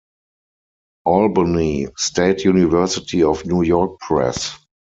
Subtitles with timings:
[1.05, 4.57] Albany: State University of New York Press.